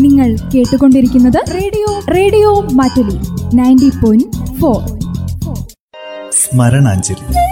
നിങ്ങൾ 0.00 0.36
കേട്ടുകൊണ്ടിരിക്കുന്നത് 0.54 1.54
radio 1.54 2.14
radio 2.14 2.60
Mattoli 2.60 3.16
ninety 3.56 3.90
point 4.04 4.54
four. 4.60 4.98
സ്മരണാഞ്ജലി. 6.32 7.48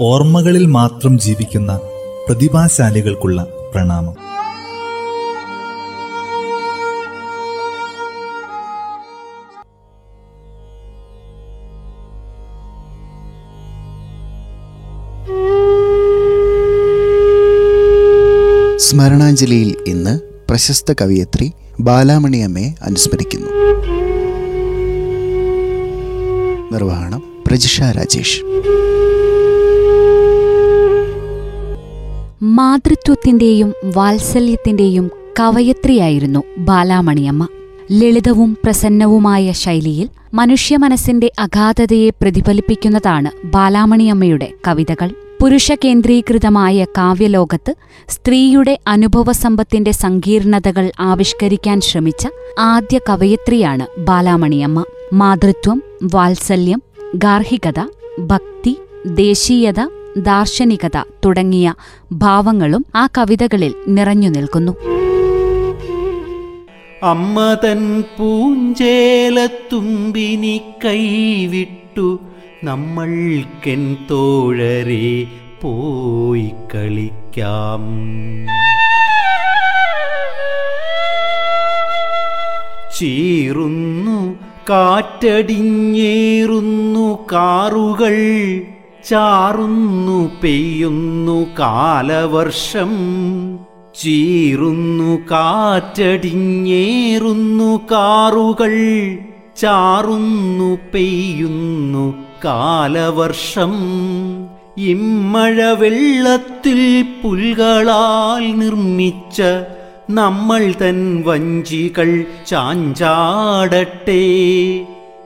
ഓർമ്മകളിൽ 0.00 0.66
മാത്രം 0.66 1.18
ജീവിക്കുന്ന 1.18 1.80
പ്രതിഭാശാലികൾക്കുള്ള 2.28 3.46
പ്രണാമം. 3.74 4.29
സ്മരണാഞ്ജലിയിൽ 18.80 19.76
ഇന്ന് 19.86 20.20
പ്രശസ്ത 20.50 20.92
കവിയത്രി 20.92 21.52
ബാലാമണിയമ്മയെ 21.80 22.74
അനുസ്മരിക്കുന്നു. 22.82 23.46
നിർവഹണം 26.72 27.22
പ്രജിഷ 27.46 27.80
രാജേഷ്. 27.82 28.42
മാതൃത്വത്തിന്റെയും 32.42 33.74
വാത്സല്യത്തിന്റെയും 33.96 35.10
കവയത്രിയായിരുന്നു 35.40 36.42
ബാലാമണിയമ്മ 36.58 37.48
ലളിതവും 37.92 38.56
പ്രസന്നവുമായ 38.64 39.52
ശൈലിയിൽ 39.52 40.08
മനുഷ്യ 40.34 40.76
മനസ്സിന്റെ 40.76 41.32
അഗാധതയെ 41.38 42.10
പ്രതിഫലിപ്പിക്കുന്നതാണ് 42.10 43.46
ബാലാമണിയമ്മയുടെ 43.46 44.52
കവിതകൾ. 44.68 45.29
പുരുഷ 45.42 45.72
കേന്ദ്രീകൃതമായ 45.84 46.84
കാവ്യലോകത്ത് 46.84 47.74
സ്ത്രീയുടെ 48.08 48.78
അനുഭവസമ്പത്തിന്റെ 48.88 49.90
സങ്കീർണതകൾ 49.90 50.92
ആവിഷ്കരിക്കാൻ 51.00 51.80
ശ്രമിച്ച 51.80 52.28
ആദ്യ 52.58 52.98
കവയത്രിയാണ് 52.98 53.86
ബാലാമണിയമ്മ. 54.00 54.84
മാതൃത്വം 55.12 55.82
വാത്സല്യം 56.14 56.82
ഗാർഹികത 57.14 57.88
ഭക്തി 58.18 58.76
ദേശീയത 59.06 59.88
ദാർശനികത 60.18 61.04
തുടങ്ങിയ 61.24 61.74
ഭാവങ്ങളും 62.12 62.86
ആ 62.94 63.08
കവിതകളിൽ 63.18 63.74
നിറഞ്ഞു 63.88 64.28
നിൽക്കുന്നു. 64.28 64.72
അമ്മ 67.02 67.54
തൻ 67.64 68.04
പൂഞ്ചേലത്തുമ്പിനി 68.18 70.60
കൈവിട്ടു 70.84 72.20
നമ്മൾക്കെൻ 72.64 73.96
തോഴരെ 74.10 75.26
പോയി 75.62 76.50
കളിക്കാം. 76.74 77.82
ചീറുന്നു 82.98 84.34
കാറ്റടിഞ്ഞേറുന്നു 84.70 87.06
കാറുകൾ 87.32 88.16
ചാറുന്നു 89.08 90.18
പെയ്യുന്നു 90.42 91.38
കാലവർഷം. 91.58 92.92
ചീറുന്നു 94.00 95.16
കാറ്റടിഞ്ഞേറുന്നു 95.16 97.76
കാറുകൾ 97.76 98.74
ചാറുന്നു 99.56 100.78
പെയ്യുന്നു 100.94 102.29
കാലവർഷം 102.44 103.74
ഇമ്മഴ 104.76 105.62
വെള്ളത്തിൽ 105.62 107.04
പുൽകളാൽ 107.22 108.56
നിർമ്മിച്ച 108.56 109.42
നമ്മൾ 110.10 110.74
തൻ 110.82 111.22
വഞ്ചികൾ 111.26 112.24
ചാഞ്ചാടട്ടെ. 112.46 114.22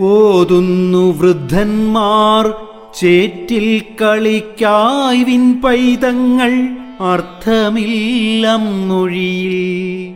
ഓതുന്നു 0.00 1.18
വൃദ്ധന്മാർ 1.18 2.54
ചേറ്റിൽ 2.94 3.82
കളിക്കായ് 4.02 5.24
വിൻ 5.24 5.60
പൈതങ്ങൾ 5.60 6.76
അർത്ഥമില്ലം 7.00 8.88
മൊഴിയിൽ. 8.88 10.14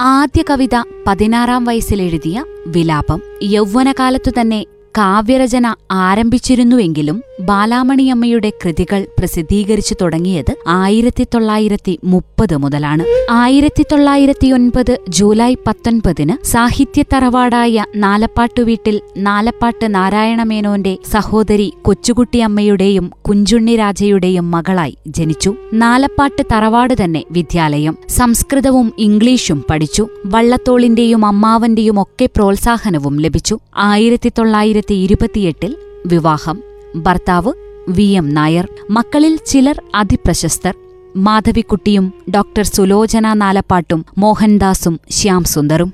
ആദ്യ 0.00 0.44
കവിത 0.50 0.84
പതിനാറാം 1.06 1.64
വയസ്സിലെഴുതിയ 1.64 2.44
വിലാപം 2.66 3.22
യൗവനകാലത്തു 3.42 4.30
തന്നെ 4.30 4.66
കാവ്യരചന 4.98 5.74
ആരംഭിച്ചിരുന്നുവെങ്കിലും 5.92 7.22
ബാലാമണിയമ്മയുടെ 7.40 8.52
കൃതികൾ 8.64 9.06
പ്രസിദ്ധീകരിച്ചു 9.18 9.94
തുടങ്ങിയത് 10.00 10.54
ആയിരത്തി 10.66 11.24
തൊള്ളായിരത്തി 11.24 11.98
മുപ്പത് 12.04 12.56
മുതലാണ്. 12.56 13.04
ആയിരത്തി 13.30 13.84
തൊള്ളായിരത്തിയൊൻപത് 13.92 14.98
ജൂലൈ 15.08 15.54
പത്തൊൻപതിന് 15.54 16.46
സാഹിത്യ 16.46 17.02
തറവാടായ 17.02 17.84
നാലപ്പാട്ടു 17.96 18.62
വീട്ടിൽ 18.62 19.00
നാലപ്പാട്ട് 19.16 19.94
നാരായണമേനോന്റെ 19.94 20.96
സഹോദരി 21.12 21.72
കൊച്ചുകുട്ടിയമ്മയുടെയും 21.82 23.10
കുഞ്ചുണ്ണി 23.28 23.76
രാജയുടെയും 23.76 24.50
മകളായി 24.50 24.96
ജനിച്ചു. 25.06 25.54
നാലപ്പാട്ട് 25.72 26.42
തറവാട് 26.52 26.94
തന്നെ 27.04 27.24
വിദ്യാലയം. 27.30 27.98
സംസ്കൃതവും 28.08 28.92
ഇംഗ്ലീഷും 28.98 29.64
പഠിച്ചു. 29.70 30.08
വള്ളത്തോളിന്റെയും 30.26 31.26
അമ്മാവന്റെയും 31.26 32.02
ഒക്കെ 32.02 32.26
പ്രോത്സാഹനവും 32.26 33.20
ലഭിച്ചു. 33.20 33.58
ആയിരത്തി 33.76 34.32
തൊള്ളായിരത്തി 34.38 34.94
ഇരുപത്തിയെട്ടിൽ 34.94 35.76
വിവാഹം. 36.06 36.75
ഭർത്താവ് 36.96 37.52
വി 37.88 38.02
എം 38.02 38.34
നായർ 38.34 38.68
മക്കളിൽ 38.90 39.38
ചിലർ 39.46 39.82
അതിപ്രശസ്തർ 39.94 40.74
മാധവിക്കുട്ടിയും 41.16 42.12
ഡോക്ടർ 42.30 42.64
സുലോചന 42.64 43.32
നാലപ്പാട്ടും 43.32 44.04
മോഹൻദാസും 44.18 45.00
ശ്യാം 45.10 45.44
സുന്ദറും. 45.44 45.92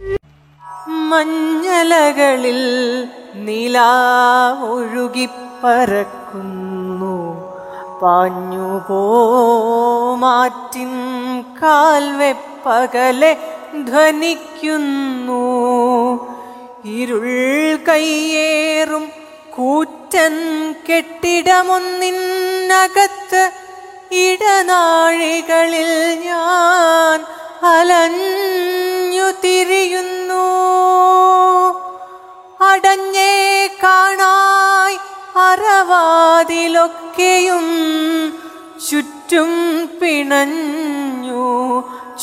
മഞ്ഞലകളിൽ 1.10 2.60
നിലാ 3.44 3.90
ഒഴുകിപ്പറക്കുന്നു 4.62 7.34
പാഞ്ഞുപോ 8.02 9.22
മാറ്റിൻ 10.16 10.90
കാൽവെപ്പകലെ 11.62 13.37
ധ്വനിക്കുന്നു 13.87 15.43
ഇരുൾ 16.84 17.25
കയ്യേറും 17.88 19.21
കൂറ്റൻ 19.56 20.34
കെട്ടിടമൊന്നിനകത്ത് 20.88 23.52
ഇടനാഴികളിൽ 24.12 25.93
ഞാൻ 26.25 27.19
അലഞ്ഞു 27.66 29.28
തിരിയുന്നു. 29.44 30.49
അടഞ്ഞേ 32.60 33.69
കാണായി 33.82 34.99
അറവാതിലൊക്കെയും 35.37 37.66
ചുറ്റും 38.90 39.50
പിണഞ്ഞു. 40.02 41.46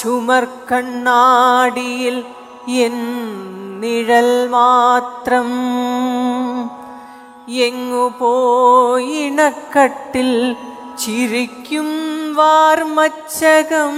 ചുമർക്കണ്ണാടിയിൽ 0.01 2.23
എൻ 2.69 2.97
നിഴൽ 3.79 4.47
മാത്രം. 4.47 5.49
എങ്ങു 7.49 8.11
പോയിണക്കട്ടിൽ 8.19 10.55
ചിരിക്കും 11.05 11.87
വാർമച്ചകം. 12.35 13.95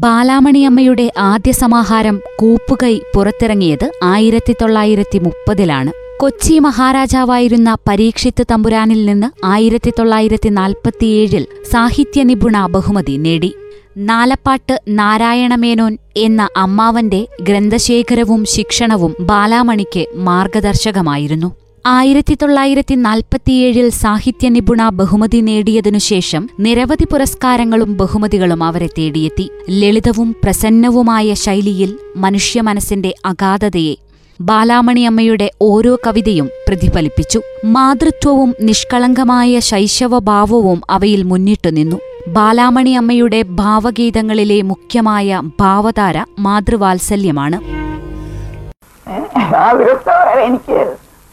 ബാലാമണിയമ്മയുടെ 0.00 1.12
ആദ്യ 1.18 1.52
സമാഹാരം 1.52 2.20
കൂപ്പുകൈ 2.38 3.00
പുറത്തിറങ്ങിയത് 3.14 3.92
ആയിരത്തി 4.02 4.54
തൊള്ളായിരത്തി 4.62 5.18
മുപ്പതിലാണ് 5.18 5.92
കൊച്ചി 6.20 6.58
മഹാരാജാവായിരുന്ന 6.58 7.76
പരീക്ഷിത്ത് 7.88 8.44
തമ്പുരാനിൽ 8.50 9.06
നിന്ന് 9.06 9.28
ആയിരത്തി 9.44 9.92
തൊള്ളായിരത്തി 9.98 10.48
നാൽപ്പത്തിയേഴിൽ 10.48 11.46
സാഹിത്യ 11.70 12.22
നിപുണ 12.22 12.66
ബഹുമതി 12.66 13.16
നേടി. 13.16 13.54
നാലപ്പാട്ട് 13.96 14.80
നാരായണമേനോൻ 14.88 15.98
എന്ന 16.16 16.48
അമ്മാവന്റെ 16.56 17.26
ഗ്രന്ഥശേഖരവും 17.42 18.44
ശിക്ഷണവും 18.44 19.14
ബാലാമണിക്ക് 19.20 20.06
മാർഗദർശകമായിരുന്നു. 20.14 21.59
ആയിരത്തി 21.84 22.34
തൊള്ളായിരത്തി 22.34 22.94
നാൽപ്പത്തിയേഴിൽ 23.00 23.86
സാഹിത്യ 23.94 24.48
നിപുണ 24.48 24.88
ബഹുമതി 24.90 25.40
നേടിയതിനുശേഷം 25.40 26.42
നിരവധി 26.58 27.04
പുരസ്കാരങ്ങളും 27.04 27.90
ബഹുമതികളും 27.96 28.62
അവരെ 28.62 28.88
തേടിയെത്തി 28.96 29.46
ലളിതവും 29.70 30.28
പ്രസന്നവുമായ 30.42 31.34
ശൈലിയിൽ 31.34 31.90
മനുഷ്യ 32.16 32.60
മനസ്സിന്റെ 32.60 33.12
അഗാധതയെ 33.24 33.94
ബാലാമണിയമ്മയുടെ 34.40 35.48
ഓരോ 35.62 35.94
കവിതയും 36.04 36.46
പ്രതിഫലിപ്പിച്ചു 36.68 37.40
മാതൃത്വവും 37.66 38.52
നിഷ്കളങ്കമായ 38.60 39.58
ശൈശവഭാവവും 39.64 40.80
അവയിൽ 40.90 41.22
മുന്നിട്ടു 41.24 41.70
നിന്നു 41.70 41.98
ബാലാമണിയമ്മയുടെ 42.28 43.42
ഭാവഗീതങ്ങളിലെ 43.54 44.62
മുഖ്യമായ 44.62 45.28
ഭാവധാര 45.60 46.16
മാതൃവാത്സല്യമാണ് 46.38 47.58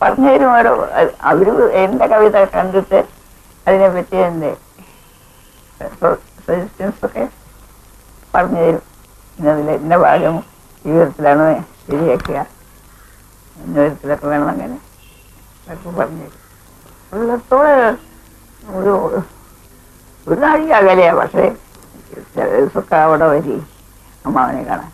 പറഞ്ഞു 0.01 0.29
തരും 0.31 0.49
ഓരോ 0.57 0.71
അവർ 1.31 1.47
എന്റെ 1.83 2.05
കവിത 2.13 2.37
കണ്ടിട്ട് 2.55 2.99
അതിനെപ്പറ്റി 3.65 4.17
എന്റെ 4.27 4.51
സജസ്റ്റൻസ് 6.47 7.01
ഒക്കെ 7.07 7.23
പറഞ്ഞു 8.33 8.61
തരും. 8.65 8.83
ഇന്നതിൽ 9.39 9.69
ഇന്ന 9.81 9.95
ഭാഗം 10.03 10.35
ഈ 10.85 10.91
വിധത്തിലാണ് 10.95 11.47
ശരിയാക്കുക 11.87 12.37
ഇന്ന 13.55 13.75
വിധത്തിലൊക്കെ 13.83 14.27
വേണം 14.33 14.49
അങ്ങനെ 14.53 14.77
പറഞ്ഞു 15.99 16.23
തരും. 16.25 16.43
ഉള്ളത്തോളം 17.13 17.97
ഒരു 18.77 18.93
ഒരു 20.27 20.37
നാഴിക 20.43 20.71
അകലെയാ 20.79 21.11
പക്ഷേ 21.19 21.43
ചില 22.33 22.45
ദിവസമൊക്കെ 22.53 22.95
അവിടെ 23.05 23.27
വരി 23.33 23.55
അമ്മാവനെ 24.25 24.61
കാണാൻ. 24.69 24.91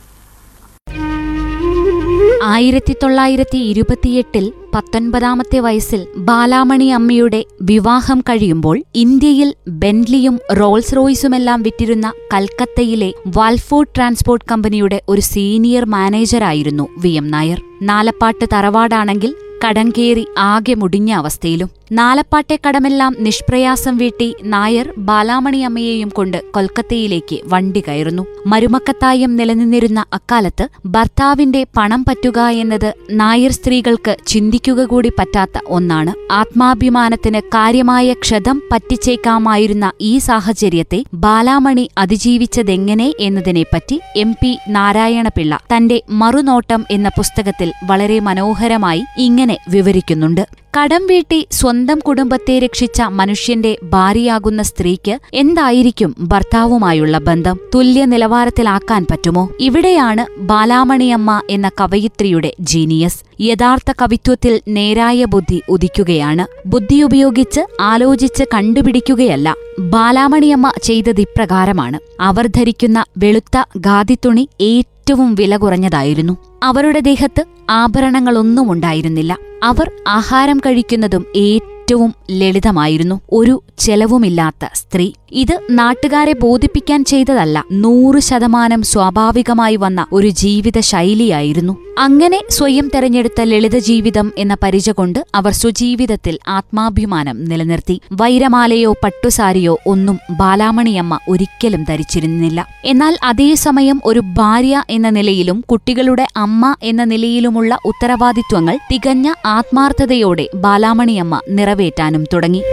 ആയിരത്തി 2.46 2.96
തൊള്ളായിരത്തി 3.04 3.58
ഇരുപത്തിയെട്ടിൽ 3.58 4.54
പത്തൊൻപതാമത്തെ 4.76 5.60
വയസ്സിൽ 5.60 6.08
ബാലാമണി 6.18 6.86
അമ്മയുടെ 6.86 7.46
വിവാഹം 7.62 8.22
കഴിയുമ്പോൾ 8.22 8.84
ഇന്ത്യയിൽ 8.96 9.56
ബെൻലിയും 9.68 10.40
റോൾസ് 10.54 10.96
റോയ്സുമെല്ലാം 10.96 11.62
വിറ്റിരുന്ന 11.62 12.14
കൽക്കത്തയിലെ 12.34 13.14
വാൽഫോർഡ് 13.28 13.96
ട്രാൻസ്പോർട്ട് 13.96 14.46
കമ്പനിയുടെ 14.52 15.02
ഒരു 15.10 15.22
സീനിയർ 15.22 15.86
മാനേജറായിരുന്നു 15.86 16.88
വി 16.98 17.10
എം 17.10 17.28
നായർ. 17.28 17.62
നാലപ്പാട്ട് 17.82 18.46
തറവാടാണെങ്കിൽ 18.54 19.36
കടങ്കേറി 19.68 20.28
ആകെ 20.38 20.74
മുടിഞ്ഞ 20.74 21.12
അവസ്ഥയിലും. 21.12 21.70
നാലപ്പാട്ടെ 21.98 22.56
കടമെല്ലാം 22.64 23.16
നിഷ്പ്രയാസം 23.20 23.98
വീട്ടി 23.98 24.28
നായർ 24.44 24.88
ബാലാമണിയമ്മയെയും 24.98 26.10
കൊണ്ട് 26.10 26.38
കൊൽക്കത്തയിലേക്ക് 26.52 27.38
വണ്ടി 27.46 27.82
കയറുന്നു. 27.88 28.24
മരുമക്കത്തായം 28.48 29.32
നിലനിന്നിരുന്ന 29.36 30.06
അക്കാലത്ത് 30.14 30.66
ഭർത്താവിന്റെ 30.86 31.62
പണം 31.78 32.06
പറ്റുക 32.08 32.40
എന്നത് 32.62 32.88
നായർ 33.12 33.52
സ്ത്രീകൾക്ക് 33.52 34.16
ചിന്തിക്കുക 34.28 34.86
കൂടി 34.86 35.12
പറ്റാത്ത 35.20 35.62
ഒന്നാണ്. 35.68 36.14
ആത്മാഭിമാനത്തിന് 36.32 37.42
കാര്യമായ 37.42 38.14
ക്ഷതം 38.14 38.62
പറ്റിച്ചേക്കാമായിരുന്ന 38.72 39.92
ഈ 40.02 40.18
സാഹചര്യത്തെ 40.30 41.04
ബാലാമണി 41.14 41.90
അതിജീവിച്ചതെങ്ങനെ 41.98 43.14
എന്നതിനെപ്പറ്റി 43.20 44.00
എം 44.16 44.34
പി 44.42 44.58
നാരായണപിള്ള 44.70 45.60
തന്റെ 45.76 46.00
മറുനോട്ടം 46.10 46.84
എന്ന 46.92 47.10
പുസ്തകത്തിൽ 47.18 47.72
വളരെ 47.84 48.20
മനോഹരമായി 48.20 49.04
ഇങ്ങനെ 49.18 49.58
വിവരിക്കുന്നുണ്ട്. 49.70 50.63
കടം 50.80 51.08
വീട്ടി 51.08 51.48
സ്വന്തം 51.52 52.00
കുടുംബത്തെ 52.00 52.60
രക്ഷിച്ച 52.60 53.02
മനുഷ്യന്റെ 53.02 53.78
ഭാര്യയാകുന്ന 53.84 54.62
സ്ത്രീക്ക് 54.62 55.20
എന്തായിരിക്കും 55.34 56.16
ഭർത്താവുമായുള്ള 56.20 57.18
ബന്ധം? 57.18 57.60
തുല്യ 57.76 58.06
നിലവാരത്തിലാക്കാൻ 58.06 59.06
പറ്റുമോ? 59.12 59.50
ഇവിടെയാണ് 59.60 60.40
ബാലാമണിയമ്മ 60.40 61.42
എന്ന 61.50 61.70
കവയിത്രിയുടെ 61.82 62.54
ജീനിയസ്. 62.60 63.42
യഥാർത്ഥ 63.42 63.94
കവിത്വത്തിൽ 64.02 64.62
നേരായ 64.68 65.26
ബുദ്ധി 65.26 65.62
ഉദിക്കുകയാണ്. 65.70 66.68
ബുദ്ധി 66.68 67.02
ഉപയോഗിച്ച് 67.02 67.62
ആലോചിച്ച് 67.82 68.44
കണ്ടുപിടിക്കുകയല്ല. 68.54 69.56
ബാലാമണിയമ്മ 69.80 70.74
ചെയ്തത് 70.84 71.22
ഇപ്രകാരമാണ്. 71.22 72.00
അവർ 72.20 72.48
ധരിക്കുന്ന 72.48 73.06
വെളുത്ത 73.18 73.58
ഖാദിത്തുണി 73.78 74.50
ഏറ്റവും 74.62 74.93
വില 75.36 75.58
കുറഞ്ഞതായിരുന്നു. 75.58 76.38
അവരുടെ 76.64 77.00
ദേഹത്ത് 77.00 77.46
ആഭരണങ്ങളൊന്നും 77.70 78.72
ഉണ്ടായിരുന്നില്ല. 78.72 79.38
അവർ 79.64 79.92
ആഹാരം 80.08 80.60
കഴിക്കുന്നതും 80.60 81.26
ഏറ്റവും 81.36 82.14
ലളിതമായിരുന്നു. 82.32 83.22
ഒരു 83.32 83.64
ചെലവുമില്ലാത്ത 83.78 84.70
സ്ത്രീ 84.74 85.14
ഇത് 85.34 85.60
നാട്ടുകാരെ 85.70 86.34
ബോധിപ്പിക്കാൻ 86.34 87.06
ചെയ്തതല്ല 87.06 87.64
നൂറ് 87.72 88.20
ശതമാനം 88.20 88.82
സ്വാഭാവികമായി 88.82 89.76
വന്ന 89.76 90.06
ഒരു 90.14 90.28
ജീവിത 90.28 90.80
ശൈലിയായിരുന്നു. 90.80 91.78
അങ്ങനെ 91.98 92.42
സ്വയം 92.50 92.92
തെരഞ്ഞെടുത്ത 92.96 93.42
ലളിത 93.42 93.78
ജീവിതം 93.78 94.32
എന്ന 94.38 94.58
പരിച 94.64 94.90
കൊണ്ട് 94.90 95.26
അവർ 95.36 95.54
സ്വജീവിതത്തിൽ 95.54 96.40
ആത്മാഭിമാനം 96.48 97.46
നിലനിർത്തി. 97.46 98.02
വൈരമാലയോ 98.12 98.92
പട്ടുസാരിയോ 99.04 99.78
ഒന്നും 99.88 100.20
ബാലാമണിയമ്മ 100.32 101.20
ഒരിക്കലും 101.30 101.84
ധരിച്ചിരുന്നില്ല. 101.84 102.68
എന്നാൽ 102.86 103.18
അതേസമയം 103.24 104.02
ഒരു 104.06 104.20
ഭാര്യ 104.20 104.84
എന്ന 104.90 105.10
നിലയിലും 105.10 105.62
കുട്ടികളുടെ 105.62 106.28
അമ്മ 106.38 106.76
എന്ന 106.84 107.04
നിലയിലുമുള്ള 107.04 107.78
ഉത്തരവാദിത്വങ്ങൾ 107.86 108.78
തികഞ്ഞ 108.92 109.34
ആത്മാർത്ഥതയോടെ 109.46 110.48
ബാലാമണിയമ്മ 110.56 111.40
നിറവേറ്റാനും 111.50 112.26
തുടങ്ങി. 112.34 112.64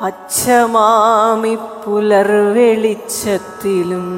അച്ഛമാമി 0.00 1.54
പുലർവെളിച്ചത്തിലും. 1.54 4.08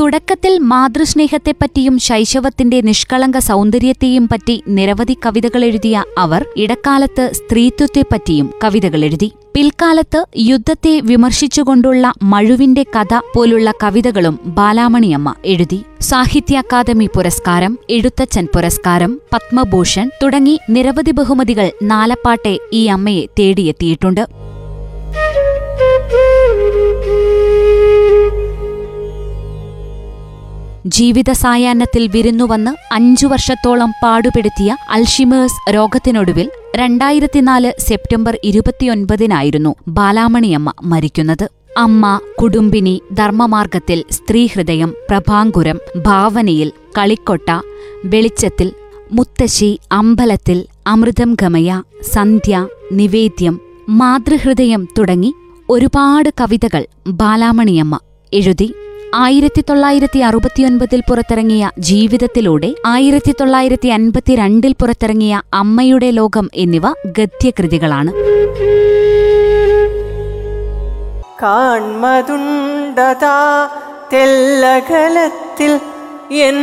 തുടക്കത്തിൽ 0.00 0.58
മാതൃസ്നേഹത്തെപ്പറ്റിയും 0.58 1.98
ശൈശവത്തിന്റെ 1.98 2.80
നിഷ്കളങ്ക 2.80 3.38
സൗന്ദര്യത്തെയും 3.38 4.28
പറ്റി 4.28 4.62
നിരവധി 4.68 5.14
കവിതകൾ 5.26 5.64
എഴുതിയ 5.64 6.04
അവർ 6.18 6.44
ഇടക്കാലത്ത് 6.56 7.30
സ്ത്രീത്വത്തെപ്പറ്റിയും 7.32 8.52
കവിതകൾ 8.64 9.04
എഴുതി. 9.04 9.32
പിൽക്കാലത്ത് 9.54 10.24
യുദ്ധത്തെ 10.36 11.00
വിമർശിച്ചുകൊണ്ടുള്ള 11.00 12.12
മഴുവിന്റെ 12.22 12.82
കഥ 12.82 13.20
പോലുള്ള 13.34 13.70
കവിതകളും 13.82 14.38
ബാലാമണിയമ്മ 14.44 15.34
എഴുതി. 15.44 15.84
സാഹിത്യ 16.00 16.58
അക്കാദമി 16.58 17.08
പുരസ്കാരം 17.14 17.78
എഴുത്തച്ഛൻ 17.90 18.48
പുരസ്കാരം 18.54 19.20
പത്മഭൂഷൺ 19.32 20.10
തുടങ്ങി 20.22 20.60
നിരവധി 20.70 21.10
ബഹുമതികൾ 21.10 21.72
നാലപ്പാട്ടെ 21.82 22.58
ഈ 22.72 22.86
അമ്മയെ 22.86 23.26
തേടിയെത്തിയിട്ടുണ്ട്. 23.38 24.45
ജീവിത 30.86 31.30
സായാഹ്നത്തിൽ 31.32 32.06
വിരുന്നുവന്ന് 32.06 32.94
അഞ്ചു 32.94 33.26
വർഷത്തോളം 33.26 33.90
പാടുപെടുത്തിയ 34.02 34.76
അൽഷിമേഴ്സ് 34.90 35.74
രോഗത്തിനൊടുവിൽ 35.74 36.50
രണ്ടായിരത്തിനാല് 36.76 37.72
സെപ്റ്റംബർ 37.78 38.38
ഇരുപത്തിയൊൻപതിനായിരുന്നു 38.44 39.74
ബാലാമണിയമ്മ 39.88 40.72
മരിക്കുന്നത്. 40.82 41.50
അമ്മ 41.76 42.20
കുടുംബിനി 42.42 43.02
ധർമ്മമാർഗത്തിൽ 43.12 44.04
സ്ത്രീഹൃദയം 44.10 44.94
പ്രഭാങ്കുരം 45.10 45.80
ഭാവനയിൽ 45.96 46.72
കളിക്കൊട്ട 46.98 47.50
വെളിച്ചത്തിൽ 48.04 48.72
മുത്തശ്ശി 49.12 49.78
അമ്പലത്തിൽ 49.92 50.66
അമൃതം 50.86 51.36
ഗമയ 51.42 51.82
സന്ധ്യ 52.02 52.66
നിവേദ്യം 52.92 53.60
മാതൃഹൃദയം 53.88 54.88
തുടങ്ങി 54.98 55.34
ഒരുപാട് 55.70 56.30
കവിതകൾ 56.40 56.86
ബാലാമണിയമ്മ 57.08 57.98
എഴുതി. 58.32 58.74
ആയിരത്തി 59.18 59.64
തൊള്ളായിരത്തി 59.68 60.18
അറുപത്തിയൊൻപതിൽ 60.18 61.02
പുറത്തിറങ്ങിയ 61.08 61.70
ജീവിതത്തിലൂടെ 61.78 62.74
ആയിരത്തി 62.86 63.34
തൊള്ളായിരത്തി 63.40 63.88
അൻപത്തിരണ്ടിൽ 63.88 64.74
പുറത്തിറങ്ങിയ 64.80 65.42
അമ്മയുടെ 65.54 66.10
ലോകം 66.10 66.50
എന്നിവ 66.54 66.82
ഗദ്യകൃതികളാണ്. 67.06 68.12
തെല്ലകലത്തിൽ 74.12 75.80
എൻ 76.32 76.58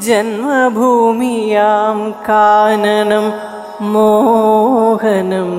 ജന്മഭൂമിയാം 0.00 2.14
കാനനം 2.28 3.32
മോഹനം. 3.92 5.50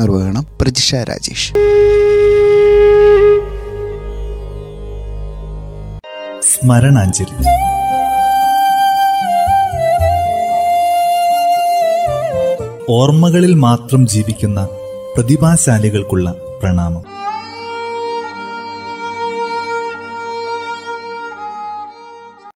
നിർവഹണം 0.00 0.46
പ്രജിഷ 0.60 0.94
രാജേഷ്. 0.94 1.52
സ്മരണാഞ്ജലി. 6.42 7.48
ഓർമ്മകളിൽ 12.88 13.54
മാത്രം 13.54 14.06
ജീവിക്കുന്ന 14.06 14.68
പ്രതിഭാശാലികൾക്കുള്ള 15.16 16.34
പ്രണാമം. 16.62 17.25